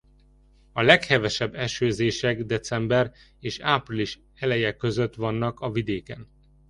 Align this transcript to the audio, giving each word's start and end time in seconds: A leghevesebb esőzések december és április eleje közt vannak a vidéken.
A 0.73 0.81
leghevesebb 0.81 1.55
esőzések 1.55 2.43
december 2.43 3.11
és 3.39 3.59
április 3.59 4.19
eleje 4.35 4.75
közt 4.75 5.15
vannak 5.15 5.59
a 5.59 5.71
vidéken. 5.71 6.27